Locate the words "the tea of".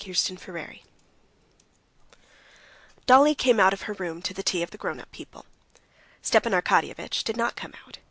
4.33-4.71